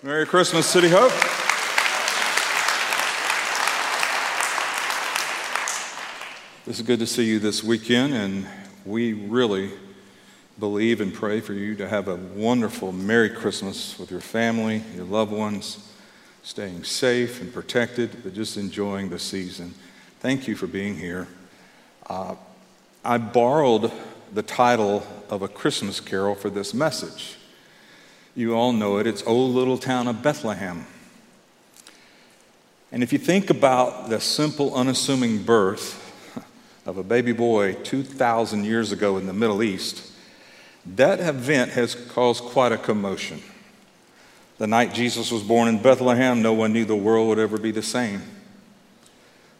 [0.00, 1.10] Merry Christmas, City Hope.
[6.68, 8.46] It's good to see you this weekend, and
[8.84, 9.72] we really
[10.60, 15.04] believe and pray for you to have a wonderful Merry Christmas with your family, your
[15.04, 15.92] loved ones,
[16.44, 19.74] staying safe and protected, but just enjoying the season.
[20.20, 21.26] Thank you for being here.
[22.06, 22.36] Uh,
[23.04, 23.90] I borrowed
[24.32, 27.37] the title of a Christmas carol for this message.
[28.38, 29.06] You all know it.
[29.08, 30.86] It's O Little Town of Bethlehem.
[32.92, 36.04] And if you think about the simple, unassuming birth
[36.86, 40.12] of a baby boy 2,000 years ago in the Middle East,
[40.86, 43.42] that event has caused quite a commotion.
[44.58, 47.72] The night Jesus was born in Bethlehem, no one knew the world would ever be
[47.72, 48.22] the same.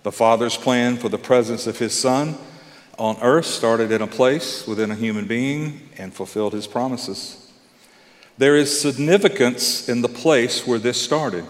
[0.05, 2.39] The Father's plan for the presence of His Son
[2.97, 7.45] on earth started in a place within a human being and fulfilled His promises.
[8.39, 11.45] There is significance in the place where this started.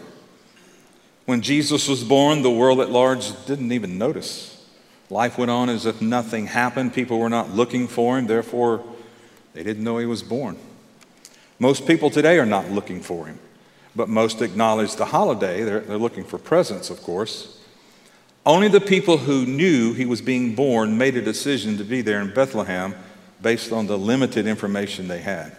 [1.27, 4.67] When Jesus was born, the world at large didn't even notice.
[5.11, 6.95] Life went on as if nothing happened.
[6.95, 8.83] People were not looking for him, therefore,
[9.53, 10.57] they didn't know he was born.
[11.59, 13.39] Most people today are not looking for him,
[13.95, 15.65] but most acknowledge the holiday.
[15.65, 17.61] They're, they're looking for presents, of course.
[18.47, 22.23] Only the people who knew he was being born made a decision to be there
[22.23, 22.95] in Bethlehem
[23.43, 25.55] based on the limited information they had.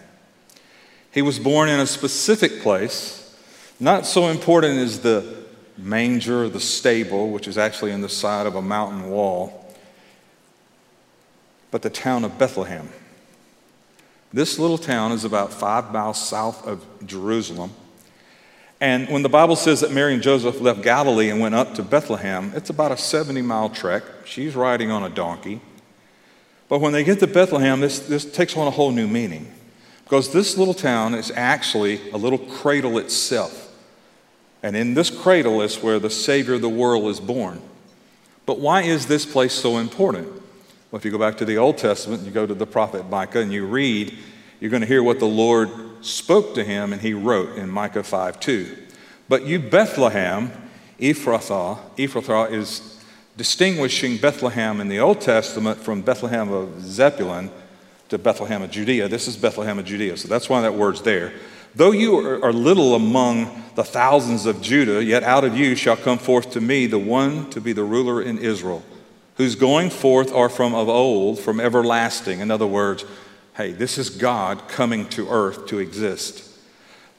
[1.12, 3.36] He was born in a specific place,
[3.80, 5.40] not so important as the
[5.78, 9.74] manger, the stable, which is actually in the side of a mountain wall,
[11.72, 12.90] but the town of Bethlehem.
[14.32, 17.72] This little town is about five miles south of Jerusalem.
[18.82, 21.84] And when the Bible says that Mary and Joseph left Galilee and went up to
[21.84, 24.04] Bethlehem, it's about a 70 mile trek.
[24.26, 25.62] She's riding on a donkey.
[26.70, 29.52] But when they get to Bethlehem, this, this takes on a whole new meaning.
[30.10, 33.72] Because this little town is actually a little cradle itself.
[34.64, 37.62] And in this cradle is where the Savior of the world is born.
[38.48, 40.28] But why is this place so important?
[40.90, 43.40] Well, if you go back to the Old Testament, you go to the prophet Micah
[43.40, 44.18] and you read,
[44.60, 45.70] you're going to hear what the Lord
[46.02, 48.78] spoke to him and he wrote in Micah 5 2.
[49.30, 50.52] But you, Bethlehem,
[51.00, 53.00] Ephrathah, Ephrathah is
[53.38, 57.52] distinguishing Bethlehem in the Old Testament from Bethlehem of Zebulun
[58.10, 59.08] to Bethlehem of Judea.
[59.08, 61.34] This is Bethlehem of Judea, so that's why that word's there.
[61.76, 66.18] Though you are little among the thousands of Judah, yet out of you shall come
[66.18, 68.84] forth to me the one to be the ruler in Israel,
[69.36, 72.40] whose going forth are from of old, from everlasting.
[72.40, 73.06] In other words,
[73.56, 76.50] hey, this is God coming to earth to exist.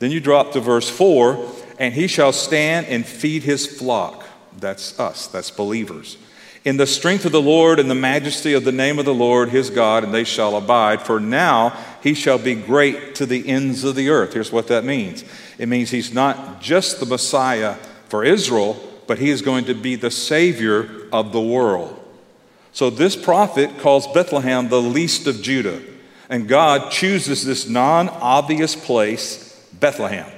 [0.00, 4.24] Then you drop to verse 4 and he shall stand and feed his flock.
[4.58, 6.16] That's us, that's believers
[6.64, 9.48] in the strength of the Lord and the majesty of the name of the Lord
[9.48, 11.02] his God, and they shall abide.
[11.02, 14.34] For now he shall be great to the ends of the earth.
[14.34, 15.24] Here's what that means
[15.58, 17.76] it means he's not just the Messiah
[18.08, 21.96] for Israel, but he is going to be the Savior of the world.
[22.72, 25.82] So this prophet calls Bethlehem the least of Judah,
[26.28, 30.30] and God chooses this non obvious place, Bethlehem.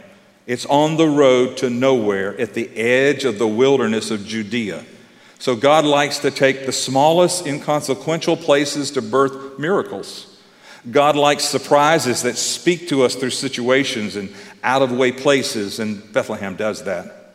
[0.47, 4.85] It's on the road to nowhere at the edge of the wilderness of Judea.
[5.43, 10.41] So God likes to take the smallest, inconsequential places to birth miracles.
[10.89, 14.33] God likes surprises that speak to us through situations and
[14.63, 17.35] out of the way places, and Bethlehem does that.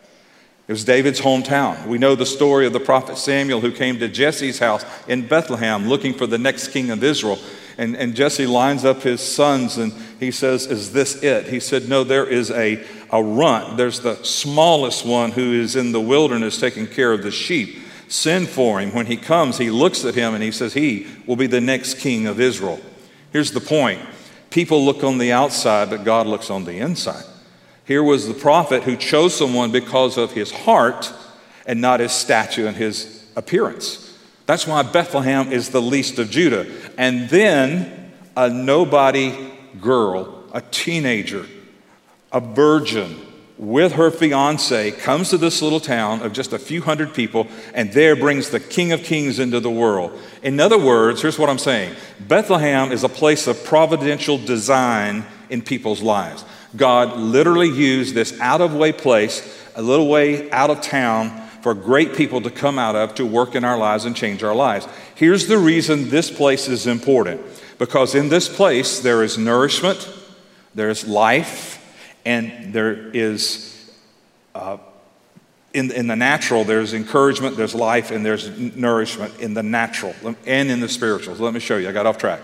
[0.69, 1.85] It was David's hometown.
[1.87, 5.89] We know the story of the prophet Samuel who came to Jesse's house in Bethlehem
[5.89, 7.39] looking for the next king of Israel.
[7.77, 9.91] And, and Jesse lines up his sons and
[10.21, 11.47] he says, Is this it?
[11.47, 12.81] He said, No, there is a,
[13.11, 13.75] a runt.
[13.75, 17.83] There's the smallest one who is in the wilderness taking care of the sheep.
[18.07, 18.93] Send for him.
[18.93, 21.95] When he comes, he looks at him and he says, He will be the next
[21.95, 22.79] king of Israel.
[23.31, 24.01] Here's the point
[24.49, 27.23] people look on the outside, but God looks on the inside.
[27.85, 31.13] Here was the prophet who chose someone because of his heart
[31.65, 34.03] and not his stature and his appearance.
[34.45, 36.65] That's why Bethlehem is the least of Judah.
[36.97, 39.51] And then a nobody
[39.81, 41.45] girl, a teenager,
[42.31, 43.26] a virgin,
[43.57, 47.91] with her fiance comes to this little town of just a few hundred people and
[47.91, 50.17] there brings the King of Kings into the world.
[50.43, 55.61] In other words, here's what I'm saying Bethlehem is a place of providential design in
[55.61, 56.45] people's lives.
[56.75, 61.73] God literally used this out of way place, a little way out of town, for
[61.73, 64.87] great people to come out of to work in our lives and change our lives.
[65.15, 67.41] Here's the reason this place is important
[67.79, 70.07] because in this place there is nourishment,
[70.75, 71.76] there's life
[72.27, 73.89] and there is,
[74.53, 74.77] uh,
[75.73, 80.13] in, in the natural, there's encouragement, there's life, and there's nourishment in the natural
[80.45, 81.35] and in the spiritual.
[81.37, 81.87] So let me show you.
[81.87, 82.41] I got off track.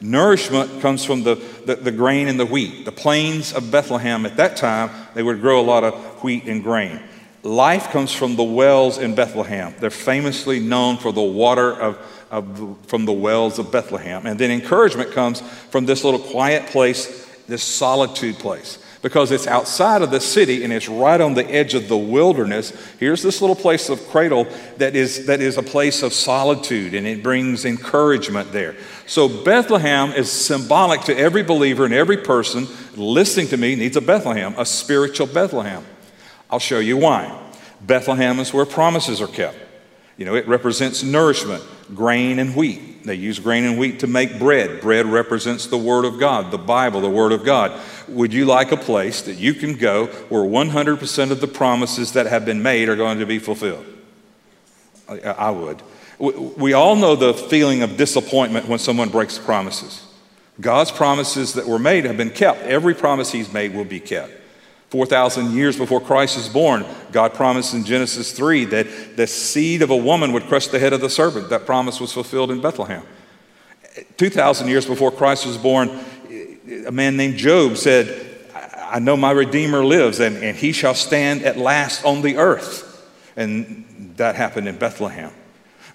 [0.00, 1.34] Nourishment comes from the,
[1.66, 2.86] the, the, grain and the wheat.
[2.86, 5.94] The plains of Bethlehem at that time They would grow a lot of
[6.24, 6.98] wheat and grain.
[7.42, 9.74] Life comes from the wells in Bethlehem.
[9.78, 11.98] They're famously known for the water of,
[12.30, 14.24] of, from the wells of Bethlehem.
[14.24, 20.02] And then encouragement comes from this little quiet place, this solitude place because it's outside
[20.02, 22.72] of the city and it's right on the edge of the wilderness.
[22.98, 24.46] Here's this little place of cradle
[24.78, 28.76] that is, that is a place of solitude and it brings encouragement there.
[29.06, 32.66] So, Bethlehem is symbolic to every believer and every person
[32.96, 35.84] listening to me needs a Bethlehem, a spiritual Bethlehem.
[36.50, 37.42] I'll show you why.
[37.80, 39.58] Bethlehem is where promises are kept.
[40.16, 41.62] You know, it represents nourishment,
[41.94, 43.04] grain and wheat.
[43.04, 44.80] They use grain and wheat to make bread.
[44.80, 47.78] Bread represents the Word of God, the Bible, the Word of God.
[48.08, 52.26] Would you like a place that you can go where 100% of the promises that
[52.26, 53.84] have been made are going to be fulfilled?
[55.08, 55.82] I would.
[56.18, 60.02] We all know the feeling of disappointment when someone breaks promises.
[60.60, 62.62] God's promises that were made have been kept.
[62.62, 64.32] Every promise He's made will be kept.
[64.90, 69.90] 4,000 years before Christ is born, God promised in Genesis 3 that the seed of
[69.90, 71.50] a woman would crush the head of the serpent.
[71.50, 73.02] That promise was fulfilled in Bethlehem.
[74.16, 75.90] 2,000 years before Christ was born,
[76.86, 78.24] a man named Job said,
[78.54, 82.84] I know my Redeemer lives, and, and he shall stand at last on the earth.
[83.36, 85.32] And that happened in Bethlehem.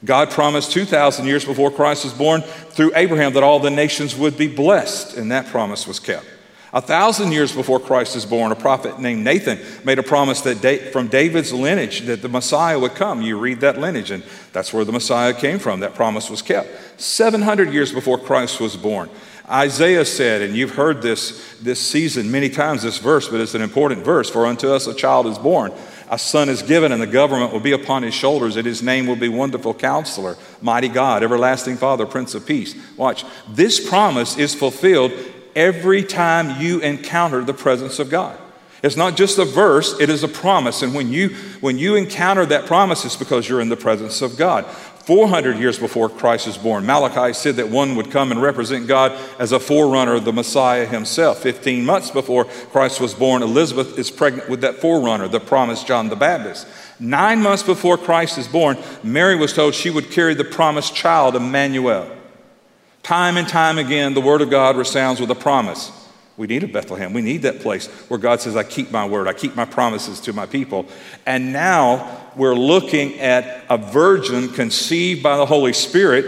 [0.04, 4.38] God promised 2,000 years before Christ was born through Abraham that all the nations would
[4.38, 6.26] be blessed, and that promise was kept.
[6.74, 10.94] A thousand years before Christ was born, a prophet named Nathan made a promise that
[10.94, 13.22] from David's lineage that the Messiah would come.
[13.22, 14.24] You read that lineage, and
[14.54, 15.82] that's where the Messiah came from.
[15.82, 16.70] That promise was kept.
[17.02, 19.10] 700 years before Christ was born,
[19.52, 23.62] Isaiah said, and you've heard this this season many times, this verse, but it's an
[23.62, 25.74] important verse For unto us a child is born,
[26.10, 29.08] a son is given, and the government will be upon his shoulders, and his name
[29.08, 32.76] will be Wonderful Counselor, Mighty God, Everlasting Father, Prince of Peace.
[32.98, 35.12] Watch, this promise is fulfilled
[35.56, 38.38] every time you encounter the presence of God.
[38.84, 40.82] It's not just a verse, it is a promise.
[40.82, 44.38] And when you, when you encounter that promise, it's because you're in the presence of
[44.38, 44.66] God.
[45.02, 49.12] 400 years before Christ was born, Malachi said that one would come and represent God
[49.40, 51.40] as a forerunner of the Messiah himself.
[51.42, 56.10] 15 months before Christ was born, Elizabeth is pregnant with that forerunner, the promised John
[56.10, 56.68] the Baptist.
[57.00, 61.36] Nine months before Christ is born, Mary was told she would carry the promised child,
[61.36, 62.10] Emmanuel.
[63.02, 65.92] Time and time again, the Word of God resounds with a promise.
[66.42, 67.14] We need a Bethlehem.
[67.14, 70.20] We need that place where God says, I keep my word, I keep my promises
[70.22, 70.88] to my people.
[71.28, 76.26] And now we're looking at a virgin conceived by the Holy Spirit,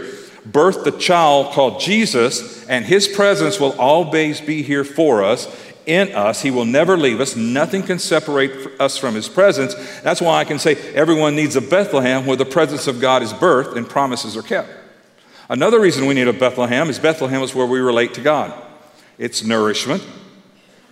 [0.47, 5.47] birthed a child called Jesus, and his presence will always be here for us.
[5.87, 7.35] In us, he will never leave us.
[7.35, 9.73] Nothing can separate us from his presence.
[10.01, 13.33] That's why I can say everyone needs a Bethlehem where the presence of God is
[13.33, 14.69] birthed and promises are kept.
[15.49, 18.72] Another reason we need a Bethlehem is Bethlehem is where we relate to God.
[19.17, 20.05] It's nourishment,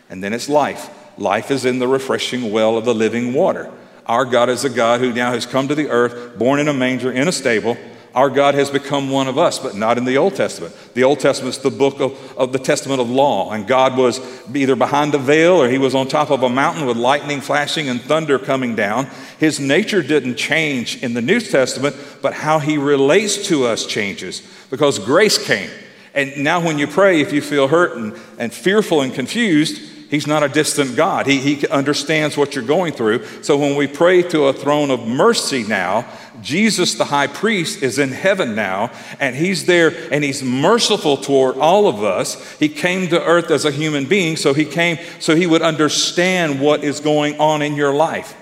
[0.09, 0.89] and then it's life.
[1.17, 3.71] Life is in the refreshing well of the living water.
[4.05, 6.73] Our God is a God who now has come to the earth, born in a
[6.73, 7.77] manger, in a stable.
[8.13, 10.75] Our God has become one of us, but not in the Old Testament.
[10.93, 14.19] The Old Testament is the book of, of the Testament of law, and God was
[14.53, 17.87] either behind a veil or he was on top of a mountain with lightning flashing
[17.87, 19.07] and thunder coming down.
[19.39, 24.41] His nature didn't change in the New Testament, but how he relates to us changes
[24.69, 25.69] because grace came.
[26.13, 30.27] And now, when you pray, if you feel hurt and, and fearful and confused, He's
[30.27, 31.25] not a distant God.
[31.25, 33.25] He, he understands what you're going through.
[33.43, 36.05] So when we pray to a throne of mercy now,
[36.41, 38.91] Jesus, the high priest, is in heaven now,
[39.21, 42.59] and he's there and he's merciful toward all of us.
[42.59, 46.59] He came to earth as a human being, so he came so he would understand
[46.59, 48.35] what is going on in your life.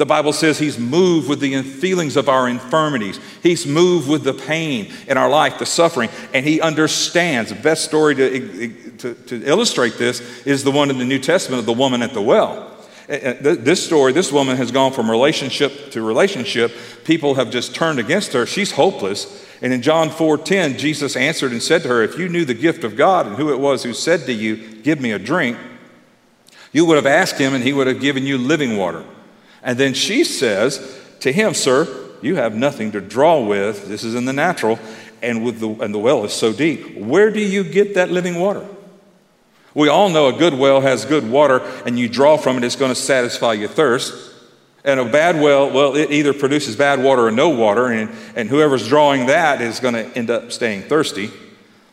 [0.00, 3.20] The Bible says he's moved with the feelings of our infirmities.
[3.42, 7.50] He's moved with the pain in our life, the suffering, and he understands.
[7.50, 11.60] The best story to, to, to illustrate this is the one in the New Testament
[11.60, 12.74] of the woman at the well.
[13.10, 16.72] Uh, uh, this story, this woman has gone from relationship to relationship.
[17.04, 18.46] People have just turned against her.
[18.46, 19.46] She's hopeless.
[19.60, 22.84] And in John 4:10, Jesus answered and said to her, If you knew the gift
[22.84, 25.58] of God and who it was who said to you, Give me a drink,
[26.72, 29.04] you would have asked him and he would have given you living water.
[29.62, 31.86] And then she says to him, Sir,
[32.22, 33.88] you have nothing to draw with.
[33.88, 34.78] This is in the natural,
[35.22, 36.96] and, with the, and the well is so deep.
[36.96, 38.66] Where do you get that living water?
[39.74, 42.76] We all know a good well has good water, and you draw from it, it's
[42.76, 44.28] going to satisfy your thirst.
[44.82, 48.48] And a bad well, well, it either produces bad water or no water, and, and
[48.48, 51.30] whoever's drawing that is going to end up staying thirsty.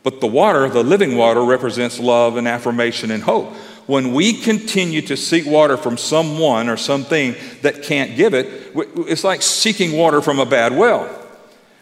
[0.04, 3.54] But the water, the living water, represents love and affirmation and hope
[3.88, 8.72] when we continue to seek water from someone or something that can't give it,
[9.08, 11.10] it's like seeking water from a bad well.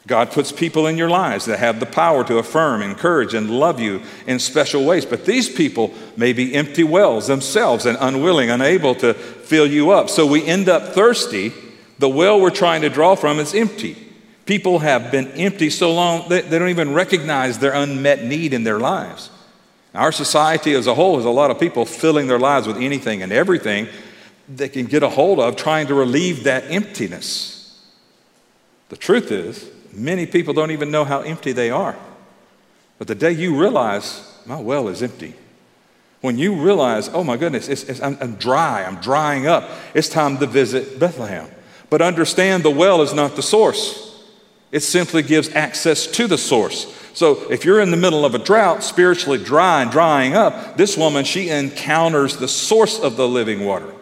[0.07, 3.79] God puts people in your lives that have the power to affirm, encourage, and love
[3.79, 5.03] you in special ways.
[5.03, 10.11] But these people may be empty wells themselves and unwilling, unable to fill you up.
[10.11, 11.53] So we end up thirsty.
[11.97, 13.97] The well we're trying to draw from is empty.
[14.45, 18.79] People have been empty so long they don't even recognize their unmet need in their
[18.79, 19.31] lives.
[19.95, 23.23] Our society as a whole has a lot of people filling their lives with anything
[23.23, 23.87] and everything
[24.47, 27.81] they can get a hold of, trying to relieve that emptiness.
[28.89, 31.95] The truth is, Many people don't even know how empty they are.
[32.97, 35.33] But the day you realize, my well is empty,
[36.21, 40.09] when you realize, oh my goodness, it's, it's, I'm, I'm dry, I'm drying up, it's
[40.09, 41.49] time to visit Bethlehem.
[41.89, 44.04] But understand the well is not the source,
[44.71, 46.93] it simply gives access to the source.
[47.13, 50.97] So if you're in the middle of a drought, spiritually dry and drying up, this
[50.97, 53.93] woman, she encounters the source of the living water.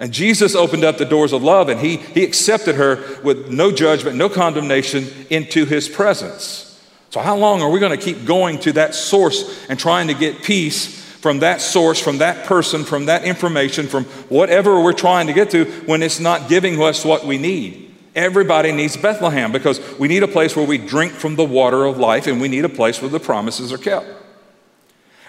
[0.00, 3.70] And Jesus opened up the doors of love and he, he accepted her with no
[3.72, 6.64] judgment, no condemnation into his presence.
[7.10, 10.14] So, how long are we going to keep going to that source and trying to
[10.14, 15.26] get peace from that source, from that person, from that information, from whatever we're trying
[15.28, 17.87] to get to when it's not giving us what we need?
[18.14, 21.98] Everybody needs Bethlehem because we need a place where we drink from the water of
[21.98, 24.06] life and we need a place where the promises are kept.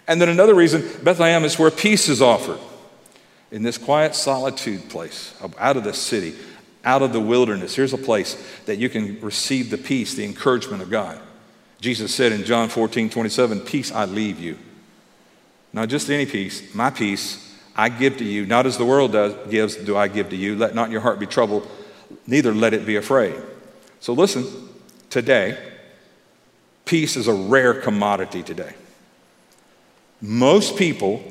[0.08, 2.60] And then another reason, Bethlehem is where peace is offered
[3.52, 6.36] in this quiet solitude place, out of the city,
[6.84, 7.76] out of the wilderness.
[7.76, 11.20] Here's a place that you can receive the peace, the encouragement of God.
[11.82, 14.58] Jesus said in John 14, 27, Peace I leave you.
[15.72, 18.46] Not just any peace, my peace I give to you.
[18.46, 20.56] Not as the world does, gives, do I give to you.
[20.56, 21.70] Let not your heart be troubled,
[22.25, 23.36] neither let it be afraid.
[24.00, 24.46] So listen,
[25.10, 25.58] today,
[26.86, 28.74] peace is a rare commodity today.
[30.22, 31.24] Most people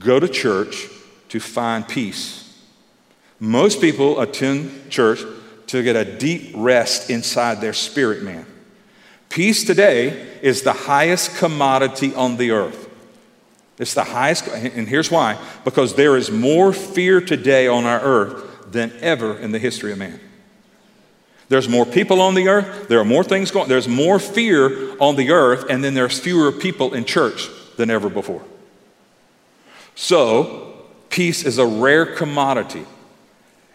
[0.00, 0.88] go to church
[1.28, 2.62] to find peace.
[3.38, 5.20] Most people attend church
[5.68, 8.44] to get a deep rest inside their spirit man.
[9.28, 12.88] Peace today is the highest commodity on the earth.
[13.78, 18.49] It's the highest, and here's why because there is more fear today on our earth
[18.70, 20.20] than ever in the history of man.
[21.48, 25.16] There's more people on the earth, there are more things going, there's more fear on
[25.16, 28.42] the earth, and then there's fewer people in church than ever before.
[29.96, 30.70] So,
[31.10, 32.86] Peace is a rare commodity.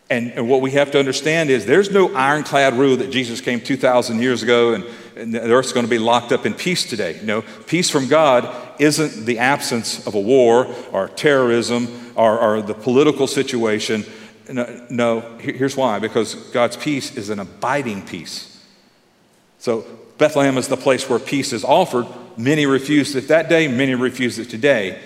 [0.09, 3.59] And, and, what we have to understand is there's no ironclad rule that Jesus came
[3.59, 4.85] 2,000 years ago and,
[5.15, 7.19] and the earth's going to be locked up in peace today.
[7.23, 8.49] No, peace from God
[8.79, 14.05] isn't the absence of a war or terrorism or, or the political situation.
[14.49, 18.63] No, no, here's why because God's peace is an abiding peace.
[19.59, 19.85] So
[20.17, 22.07] Bethlehem is the place where peace is offered.
[22.37, 24.99] Many refused it that day, many refuse it today.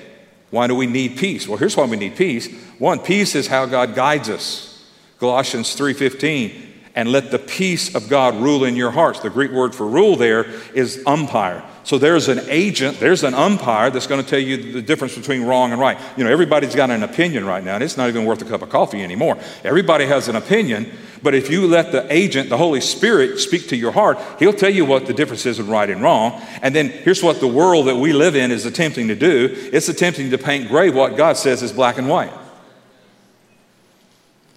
[0.51, 1.47] Why do we need peace?
[1.47, 2.51] Well, here's why we need peace.
[2.79, 4.83] One, peace is how God guides us.
[5.19, 6.51] Colossians 3:15,
[6.95, 9.19] and let the peace of God rule in your hearts.
[9.19, 11.63] The Greek word for rule there is umpire.
[11.89, 15.41] So there's an agent, there's an umpire that's going to tell you the difference between
[15.41, 15.97] wrong and right.
[16.17, 18.61] You know, everybody's got an opinion right now, and it's not even worth a cup
[18.61, 19.39] of coffee anymore.
[19.63, 20.91] Everybody has an opinion,
[21.23, 24.69] but if you let the agent, the Holy Spirit, speak to your heart, He'll tell
[24.69, 26.39] you what the difference is in right and wrong.
[26.61, 29.89] And then here's what the world that we live in is attempting to do it's
[29.89, 32.31] attempting to paint gray what God says is black and white.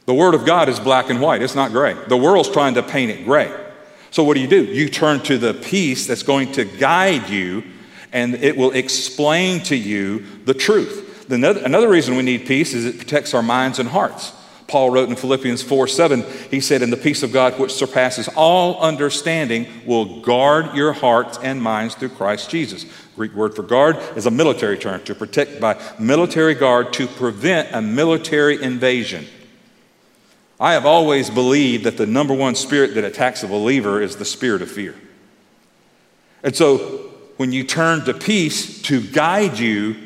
[0.05, 1.95] The Word of God is black and white, it's not gray.
[1.95, 3.51] The world's trying to paint it gray.
[4.13, 4.63] So, what do you do?
[4.63, 7.65] You turn to the peace that's going to guide you,
[8.13, 11.31] and it will explain to you the truth.
[11.31, 14.35] Another reason we need peace is it protects our minds and hearts.
[14.69, 18.29] Paul wrote in Philippians 4 7, he said, And the peace of God, which surpasses
[18.37, 22.85] all understanding, will guard your hearts and minds through Christ Jesus.
[23.17, 27.75] Greek word for guard is a military term, to protect by military guard, to prevent
[27.75, 29.27] a military invasion.
[30.63, 34.25] I have always believed that the number one spirit that attacks a believer is the
[34.25, 34.95] spirit of fear.
[36.45, 39.97] And so when you turn to peace to guide you,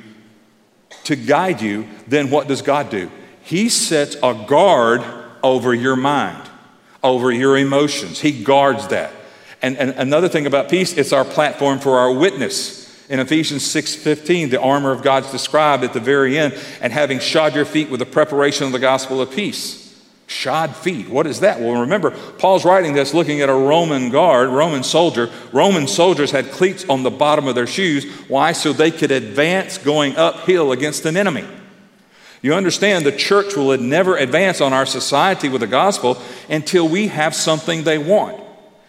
[1.05, 3.11] to guide you, then what does God do?
[3.43, 5.03] He sets a guard
[5.43, 6.49] over your mind,
[7.05, 8.21] over your emotions.
[8.21, 9.13] He guards that.
[9.61, 12.87] And, and another thing about peace, it's our platform for our witness.
[13.11, 17.55] In Ephesians 6:15, the armor of God's described at the very end, and having shod
[17.55, 19.86] your feet with the preparation of the gospel of peace.
[20.29, 21.09] Shod feet.
[21.09, 21.61] What is that?
[21.61, 25.31] Well, remember, Paul's writing this looking at a Roman guard, Roman soldier.
[25.53, 28.05] Roman soldiers had cleats on the bottom of their shoes.
[28.29, 28.51] Why?
[28.51, 31.45] So they could advance going uphill against an enemy.
[32.43, 37.07] You understand the church will never advance on our society with the gospel until we
[37.09, 38.41] have something they want.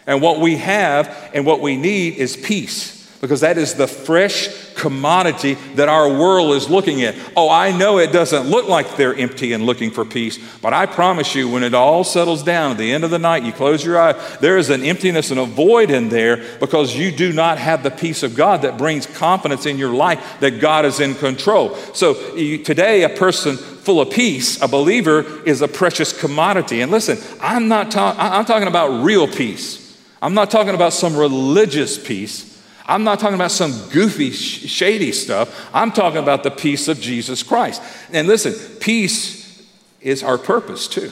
[0.08, 4.48] And what we have and what we need is peace, because that is the fresh
[4.78, 7.16] commodity that our world is looking at.
[7.36, 10.86] Oh, I know it doesn't look like they're empty and looking for peace, but I
[10.86, 13.84] promise you, when it all settles down at the end of the night, you close
[13.84, 17.58] your eye, there is an emptiness and a void in there because you do not
[17.58, 21.16] have the peace of God that brings confidence in your life that God is in
[21.16, 21.76] control.
[21.94, 22.14] So
[22.64, 26.82] today, a person full of peace, a believer is a precious commodity.
[26.82, 29.98] And listen, I'm not talking, I'm talking about real peace.
[30.22, 32.57] I'm not talking about some religious peace.
[32.88, 35.70] I'm not talking about some goofy, shady stuff.
[35.74, 37.82] I'm talking about the peace of Jesus Christ.
[38.14, 39.68] And listen, peace
[40.00, 41.12] is our purpose too.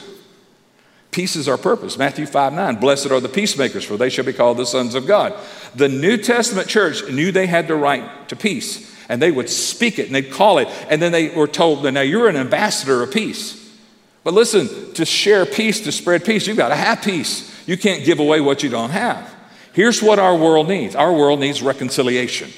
[1.10, 1.96] Peace is our purpose.
[1.96, 5.06] Matthew 5 9, blessed are the peacemakers, for they shall be called the sons of
[5.06, 5.34] God.
[5.74, 9.98] The New Testament church knew they had the right to peace, and they would speak
[9.98, 13.12] it and they'd call it, and then they were told now you're an ambassador of
[13.12, 13.62] peace.
[14.24, 17.52] But listen, to share peace, to spread peace, you've got to have peace.
[17.66, 19.35] You can't give away what you don't have.
[19.76, 22.50] Here's what our world needs our world needs reconciliation.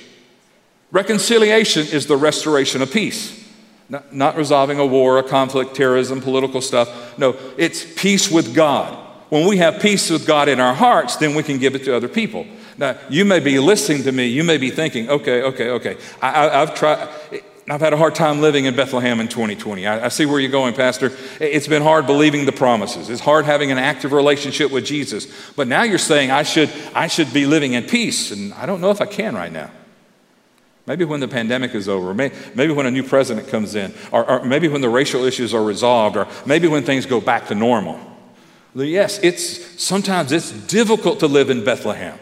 [0.92, 3.44] Reconciliation is the restoration of peace,
[3.88, 7.18] not, not resolving a war, a conflict, terrorism, political stuff.
[7.18, 8.96] No, it's peace with God.
[9.30, 11.96] When we have peace with God in our hearts, then we can give it to
[11.96, 12.46] other people.
[12.78, 16.60] Now, you may be listening to me, you may be thinking, okay, okay, okay, I,
[16.60, 17.08] have tried,
[17.70, 19.86] I've had a hard time living in Bethlehem in 2020.
[19.86, 21.12] I, I, see where you're going, Pastor.
[21.38, 23.10] It's been hard believing the promises.
[23.10, 25.26] It's hard having an active relationship with Jesus.
[25.54, 28.80] But now you're saying I should, I should be living in peace, and I don't
[28.80, 29.70] know if I can right now.
[30.86, 34.24] Maybe when the pandemic is over, may, maybe when a new president comes in, or,
[34.28, 37.54] or maybe when the racial issues are resolved, or maybe when things go back to
[37.54, 38.00] normal.
[38.74, 42.18] Yes, it's sometimes it's difficult to live in Bethlehem.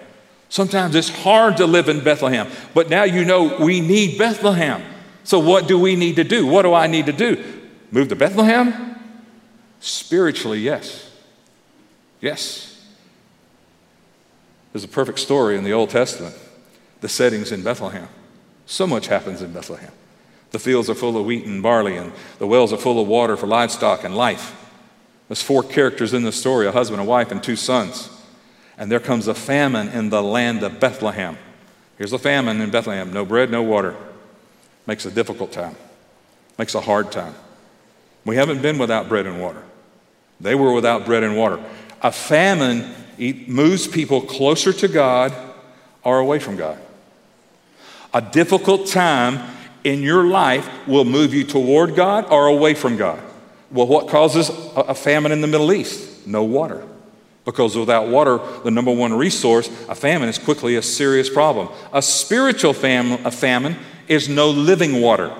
[0.48, 2.50] Sometimes it's hard to live in Bethlehem.
[2.74, 4.82] But now you know we need Bethlehem.
[5.26, 6.46] So, what do we need to do?
[6.46, 7.42] What do I need to do?
[7.90, 8.94] Move to Bethlehem?
[9.80, 11.10] Spiritually, yes.
[12.20, 12.80] Yes.
[14.72, 16.36] There's a perfect story in the Old Testament,
[17.00, 18.08] the settings in Bethlehem.
[18.66, 19.90] So much happens in Bethlehem.
[20.52, 23.36] The fields are full of wheat and barley, and the wells are full of water
[23.36, 24.54] for livestock and life.
[25.26, 28.10] There's four characters in the story a husband, a wife, and two sons.
[28.78, 31.36] And there comes a famine in the land of Bethlehem.
[31.98, 33.96] Here's a famine in Bethlehem no bread, no water
[34.86, 35.74] makes a difficult time,
[36.58, 37.34] makes a hard time.
[38.24, 39.62] We haven't been without bread and water.
[40.40, 41.62] They were without bread and water.
[42.02, 42.94] A famine
[43.46, 45.32] moves people closer to God
[46.02, 46.78] or away from God.
[48.12, 49.50] A difficult time
[49.84, 53.20] in your life will move you toward God or away from God.
[53.70, 56.26] Well, what causes a famine in the Middle East?
[56.26, 56.84] No water.
[57.44, 61.68] Because without water, the number one resource, a famine is quickly a serious problem.
[61.92, 63.76] A spiritual fam- a famine
[64.08, 65.34] is no living water.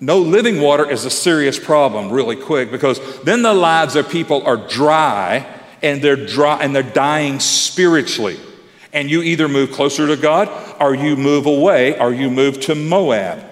[0.00, 4.42] No living water is a serious problem really quick because then the lives of people
[4.44, 5.46] are dry
[5.82, 8.38] and they're dry and they're dying spiritually.
[8.92, 10.48] And you either move closer to God
[10.80, 13.44] or you move away or you move to Moab.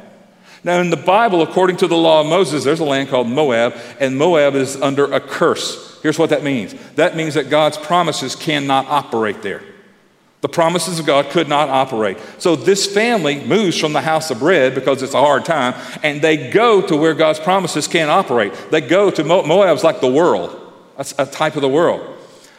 [0.62, 3.74] Now, in the Bible, according to the law of Moses, there's a land called Moab,
[3.98, 5.98] and Moab is under a curse.
[6.02, 9.62] Here's what that means that means that God's promises cannot operate there.
[10.40, 12.18] The promises of God could not operate.
[12.38, 16.22] So this family moves from the house of bread because it's a hard time, and
[16.22, 18.54] they go to where God's promises can't operate.
[18.70, 20.56] They go to Mo- Moab's like the world,
[20.96, 22.16] that's a type of the world.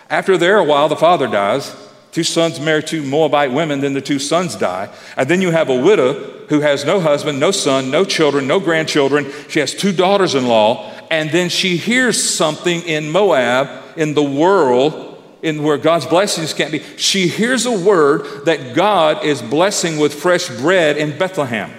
[0.10, 1.76] After there a while, the father dies.
[2.12, 4.94] Two sons marry two Moabite women, then the two sons die.
[5.16, 6.14] And then you have a widow
[6.50, 9.32] who has no husband, no son, no children, no grandchildren.
[9.48, 10.92] She has two daughters in law.
[11.10, 15.11] And then she hears something in Moab, in the world,
[15.42, 16.84] in where God's blessings can't be.
[16.98, 21.72] She hears a word that God is blessing with fresh bread in Bethlehem.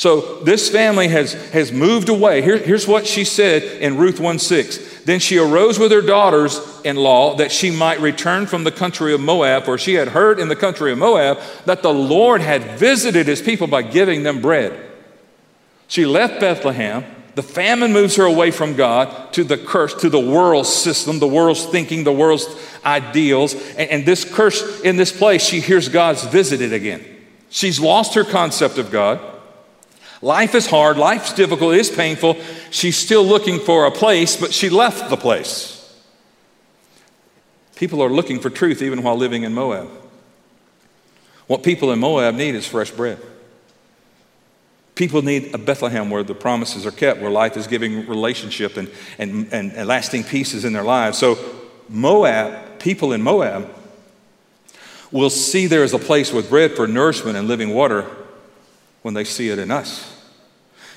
[0.00, 2.40] So this family has, has moved away.
[2.40, 5.02] Here, here's what she said in Ruth 1 6.
[5.04, 9.12] Then she arose with her daughters in law that she might return from the country
[9.12, 12.78] of Moab, for she had heard in the country of Moab that the Lord had
[12.78, 14.90] visited his people by giving them bread.
[15.86, 17.04] She left Bethlehem
[17.40, 21.26] the famine moves her away from God to the curse, to the world's system, the
[21.26, 22.46] world's thinking, the world's
[22.84, 23.54] ideals.
[23.54, 27.02] And, and this curse in this place, she hears God's visited again.
[27.48, 29.20] She's lost her concept of God.
[30.20, 32.36] Life is hard, life's difficult, it is painful.
[32.70, 35.98] She's still looking for a place, but she left the place.
[37.74, 39.88] People are looking for truth even while living in Moab.
[41.46, 43.18] What people in Moab need is fresh bread.
[45.00, 48.90] People need a Bethlehem where the promises are kept, where life is giving relationship and,
[49.16, 51.16] and, and, and lasting pieces in their lives.
[51.16, 51.38] So,
[51.88, 53.74] Moab, people in Moab,
[55.10, 58.14] will see there is a place with bread for nourishment and living water
[59.00, 60.22] when they see it in us.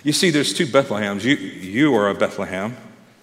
[0.03, 1.23] You see, there's two Bethlehems.
[1.23, 2.75] You, you are a Bethlehem.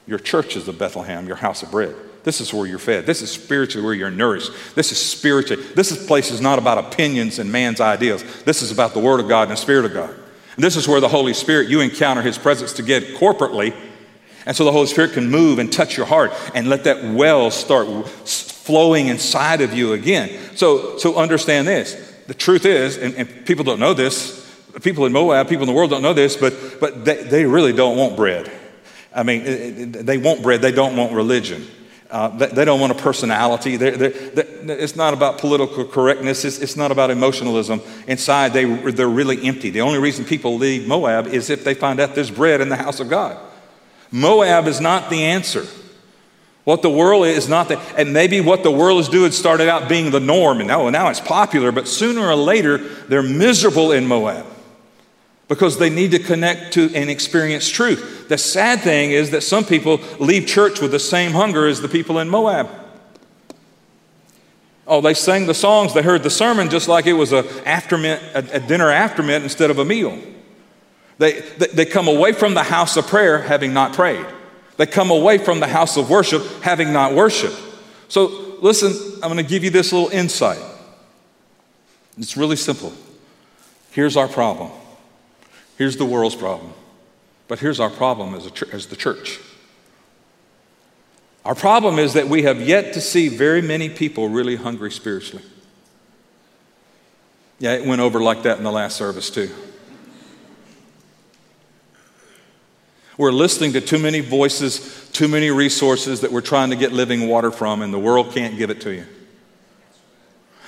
[0.07, 1.95] Your church is a Bethlehem, your house of bread.
[2.25, 3.05] This is where you're fed.
[3.05, 4.51] This is spiritually where you're nourished.
[4.75, 5.63] This is spiritually.
[5.75, 8.25] This is, place is not about opinions and man's ideas.
[8.45, 10.17] This is about the Word of God and the Spirit of God.
[10.63, 13.75] This is where the Holy Spirit, you encounter His presence to get corporately.
[14.47, 17.51] And so the Holy Spirit can move and touch your heart and let that well
[17.51, 20.57] start flowing inside of you again.
[20.57, 21.95] So, so understand this.
[22.27, 24.41] The truth is, and, and people don't know this,
[24.83, 27.73] people in Moab, people in the world don't know this, but, but they, they really
[27.73, 28.51] don't want bread.
[29.15, 31.67] I mean, they want bread, they don't want religion.
[32.11, 33.77] Uh, they, they, don't want a personality.
[33.77, 36.45] They're, they're, they're, it's not about political correctness.
[36.45, 37.81] It's, it's, not about emotionalism.
[38.09, 39.71] Inside, they, they're really empty.
[39.71, 42.77] The only reason people leave Moab is if they find out there's bread in the
[42.77, 43.39] house of God.
[44.11, 45.65] Moab is not the answer.
[46.65, 49.89] What the world is not that, and maybe what the world is doing started out
[49.89, 54.07] being the norm, and now, now it's popular, but sooner or later, they're miserable in
[54.07, 54.47] Moab
[55.49, 58.20] because they need to connect to and experience truth.
[58.31, 61.89] The sad thing is that some people leave church with the same hunger as the
[61.89, 62.71] people in Moab.
[64.87, 68.21] Oh, they sang the songs, they heard the sermon just like it was a, aftermeal,
[68.33, 70.17] a, a dinner aftermeal instead of a meal.
[71.19, 74.25] They, they, they come away from the house of prayer having not prayed.
[74.77, 77.61] They come away from the house of worship having not worshiped.
[78.07, 78.93] So, listen,
[79.25, 80.63] I'm going to give you this little insight.
[82.17, 82.93] It's really simple.
[83.91, 84.71] Here's our problem
[85.79, 86.75] Here's the world's problem.
[87.51, 89.41] But here's our problem as, ch- as the church.
[91.45, 95.43] Our problem is that we have yet to see very many people really hungry spiritually.
[97.59, 99.51] Yeah, it went over like that in the last service, too.
[103.19, 107.27] We're listening to too many voices, too many resources that we're trying to get living
[107.27, 109.07] water from, and the world can't give it to you.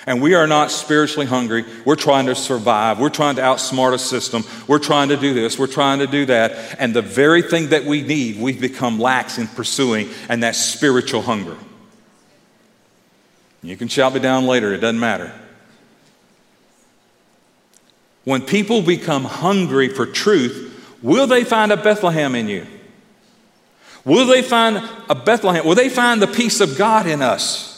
[0.07, 1.65] And we are not spiritually hungry.
[1.85, 2.99] We're trying to survive.
[2.99, 4.43] We're trying to outsmart a system.
[4.67, 5.59] We're trying to do this.
[5.59, 6.77] We're trying to do that.
[6.81, 11.23] And the very thing that we need, we've become lax in pursuing, and that's spiritual
[11.23, 11.57] hunger.
[13.63, 15.33] You can shout me down later, it doesn't matter.
[18.25, 22.67] When people become hungry for truth, will they find a Bethlehem in you?
[24.05, 25.65] Will they find a Bethlehem?
[25.65, 27.72] Will they find the peace of God in us?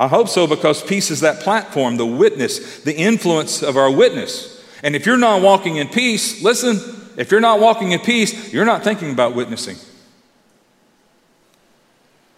[0.00, 4.64] I hope so because peace is that platform, the witness, the influence of our witness.
[4.82, 6.80] And if you're not walking in peace, listen,
[7.18, 9.76] if you're not walking in peace, you're not thinking about witnessing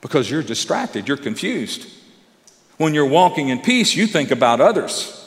[0.00, 1.88] because you're distracted, you're confused.
[2.78, 5.20] When you're walking in peace, you think about others.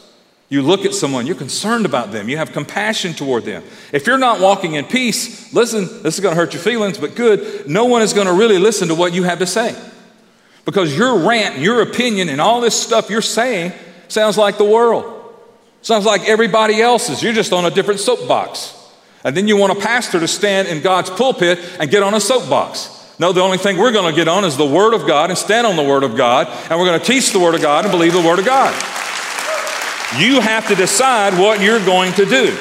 [0.50, 3.64] You look at someone, you're concerned about them, you have compassion toward them.
[3.94, 7.16] If you're not walking in peace, listen, this is going to hurt your feelings, but
[7.16, 9.74] good, no one is going to really listen to what you have to say.
[10.66, 13.72] Because your rant, your opinion, and all this stuff you're saying
[14.08, 15.12] sounds like the world.
[15.82, 17.22] Sounds like everybody else's.
[17.22, 18.74] You're just on a different soapbox.
[19.24, 22.20] And then you want a pastor to stand in God's pulpit and get on a
[22.20, 22.92] soapbox.
[23.20, 25.38] No, the only thing we're going to get on is the Word of God and
[25.38, 27.86] stand on the Word of God, and we're going to teach the Word of God
[27.86, 28.74] and believe the Word of God.
[30.20, 32.58] You have to decide what you're going to do.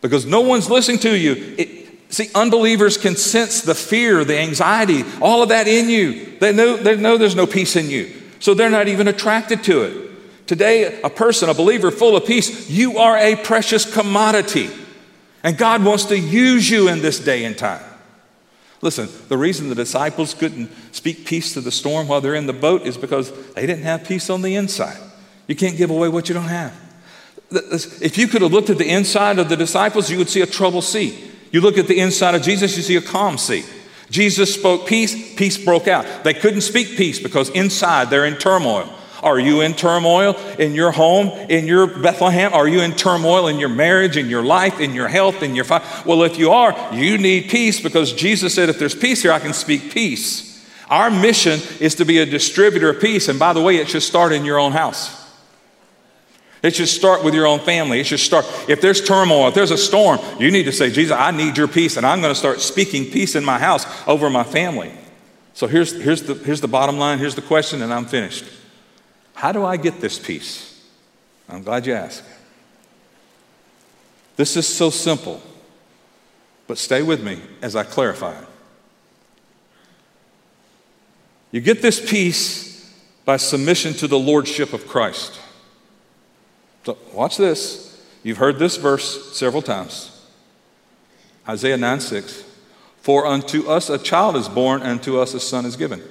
[0.00, 1.54] Because no one's listening to you.
[1.58, 1.79] It,
[2.10, 6.36] See, unbelievers can sense the fear, the anxiety, all of that in you.
[6.40, 8.12] They know, they know there's no peace in you.
[8.40, 10.46] So they're not even attracted to it.
[10.48, 14.68] Today, a person, a believer full of peace, you are a precious commodity.
[15.44, 17.84] And God wants to use you in this day and time.
[18.82, 22.52] Listen, the reason the disciples couldn't speak peace to the storm while they're in the
[22.52, 24.98] boat is because they didn't have peace on the inside.
[25.46, 26.74] You can't give away what you don't have.
[27.52, 30.46] If you could have looked at the inside of the disciples, you would see a
[30.46, 31.29] troubled sea.
[31.50, 33.64] You look at the inside of Jesus, you see a calm sea.
[34.10, 36.24] Jesus spoke peace, peace broke out.
[36.24, 38.92] They couldn't speak peace because inside they're in turmoil.
[39.22, 42.52] Are you in turmoil in your home, in your Bethlehem?
[42.54, 45.64] Are you in turmoil in your marriage, in your life, in your health, in your
[45.64, 49.32] fi- Well, if you are, you need peace because Jesus said, if there's peace here,
[49.32, 50.46] I can speak peace.
[50.88, 53.28] Our mission is to be a distributor of peace.
[53.28, 55.19] And by the way, it should start in your own house.
[56.62, 58.00] It should start with your own family.
[58.00, 61.16] It should start, if there's turmoil, if there's a storm, you need to say, Jesus,
[61.16, 64.28] I need your peace, and I'm going to start speaking peace in my house over
[64.28, 64.92] my family.
[65.54, 68.44] So here's, here's, the, here's the bottom line, here's the question, and I'm finished.
[69.34, 70.84] How do I get this peace?
[71.48, 72.24] I'm glad you asked.
[74.36, 75.40] This is so simple,
[76.66, 78.46] but stay with me as I clarify it.
[81.52, 82.94] You get this peace
[83.24, 85.40] by submission to the lordship of Christ.
[86.84, 88.04] So watch this.
[88.22, 90.10] You've heard this verse several times.
[91.48, 92.44] Isaiah 9 6.
[93.00, 96.02] For unto us a child is born, and to us a son is given.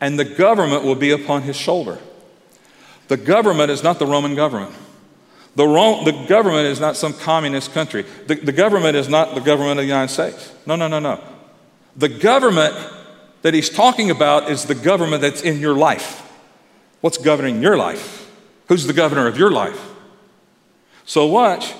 [0.00, 1.98] And the government will be upon his shoulder.
[3.08, 4.74] The government is not the Roman government.
[5.54, 5.66] The,
[6.04, 8.04] the government is not some communist country.
[8.26, 10.52] The, the government is not the government of the United States.
[10.66, 11.22] No, no, no, no.
[11.96, 12.74] The government
[13.42, 16.20] that he's talking about is the government that's in your life.
[17.00, 18.17] What's governing your life?
[18.68, 19.82] Who's the governor of your life?
[21.04, 21.74] So, watch.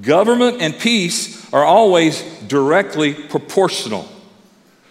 [0.00, 4.08] Government and peace are always directly proportional.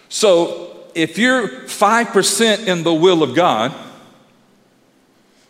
[0.08, 3.74] So, if you're 5% in the will of God,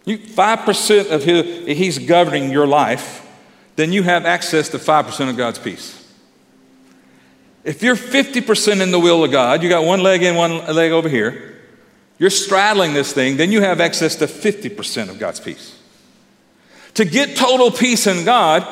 [0.05, 3.27] you, 5% of his, He's governing your life,
[3.77, 5.99] then you have access to 5% of God's peace.
[7.65, 10.91] If you're 50% in the will of God, you got one leg in, one leg
[10.91, 11.61] over here,
[12.19, 15.79] you're straddling this thing, then you have access to 50% of God's peace.
[16.95, 18.67] To get total peace in God,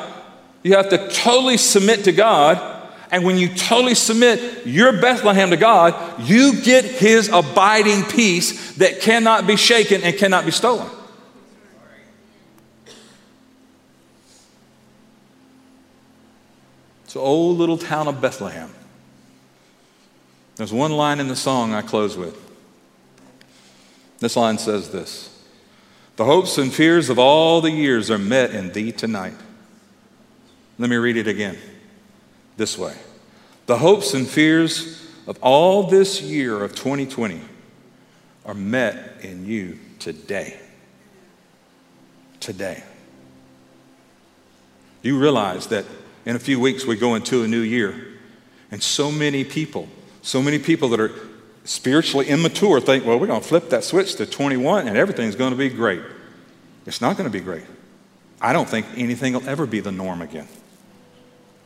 [0.63, 2.79] you have to totally submit to God.
[3.11, 9.01] And when you totally submit your Bethlehem to God, you get His abiding peace that
[9.01, 10.87] cannot be shaken and cannot be stolen.
[17.03, 18.69] It's an old little town of Bethlehem.
[20.55, 22.37] There's one line in the song I close with.
[24.19, 25.30] This line says this
[26.15, 29.33] The hopes and fears of all the years are met in thee tonight.
[30.77, 31.57] Let me read it again
[32.57, 32.95] this way
[33.65, 37.41] The hopes and fears of all this year of 2020
[38.45, 40.59] are met in you today.
[42.39, 42.83] Today.
[45.03, 45.85] You realize that
[46.25, 48.19] in a few weeks we go into a new year,
[48.71, 49.87] and so many people
[50.21, 51.11] so many people that are
[51.63, 55.51] spiritually immature think, well, we're going to flip that switch to 21 and everything's going
[55.51, 56.01] to be great.
[56.85, 57.65] It's not going to be great.
[58.41, 60.47] I don't think anything will ever be the norm again.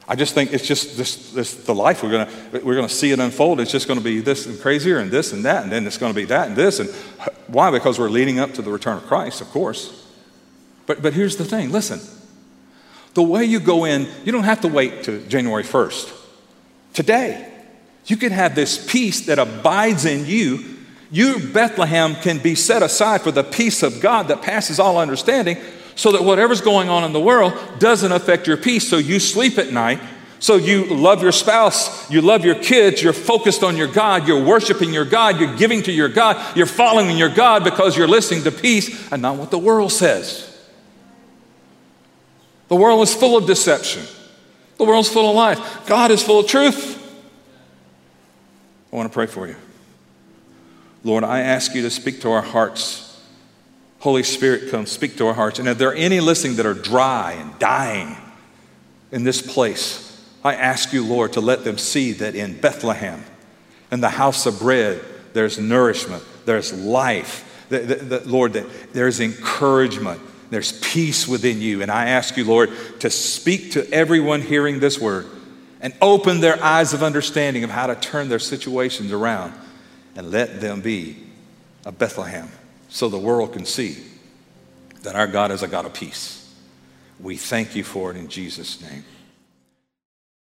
[0.08, 2.94] I just think it's just this, this the life we're going to we're going to
[2.94, 3.60] see it unfold.
[3.60, 5.98] It's just going to be this and crazier and this and that, and then it's
[5.98, 6.80] going to be that and this.
[6.80, 6.90] And
[7.48, 7.72] why?
[7.72, 10.06] Because we're leading up to the return of Christ, of course.
[10.86, 11.72] But but here's the thing.
[11.72, 12.00] Listen,
[13.16, 16.14] the way you go in, you don't have to wait to January 1st.
[16.94, 17.52] Today,
[18.06, 20.64] you can have this peace that abides in you.
[21.12, 25.58] You, Bethlehem, can be set aside for the peace of God that passes all understanding
[25.96, 28.88] so that whatever's going on in the world doesn't affect your peace.
[28.88, 30.00] So you sleep at night.
[30.40, 34.44] So you love your spouse, you love your kids, you're focused on your God, you're
[34.44, 38.44] worshiping your God, you're giving to your God, you're following your God because you're listening
[38.44, 40.56] to peace and not what the world says.
[42.68, 44.04] The world is full of deception.
[44.78, 45.58] The world's full of lies.
[45.88, 46.95] God is full of truth.
[48.96, 49.58] I want to pray for you.
[51.04, 53.22] Lord, I ask you to speak to our hearts.
[54.00, 55.60] Holy Spirit, come speak to our hearts.
[55.60, 58.16] And if there are any listening that are dry and dying
[59.12, 63.22] in this place, I ask you, Lord, to let them see that in Bethlehem,
[63.92, 65.04] in the house of bread,
[65.34, 67.66] there's nourishment, there's life.
[67.68, 71.82] The, Lord, that there's encouragement, there's peace within you.
[71.82, 75.26] And I ask you, Lord, to speak to everyone hearing this word
[75.86, 79.54] and open their eyes of understanding of how to turn their situations around
[80.16, 81.16] and let them be
[81.86, 82.50] a Bethlehem
[82.90, 84.04] so the world can see
[85.04, 86.52] that our God is a God of peace.
[87.20, 89.06] We thank you for it in Jesus' name.